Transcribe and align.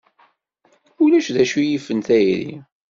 Ulac 1.03 1.27
d 1.35 1.37
acu 1.43 1.61
yifen 1.63 1.99
tayri. 2.07 2.53